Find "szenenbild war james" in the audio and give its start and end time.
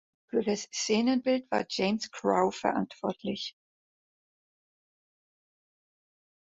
0.73-2.09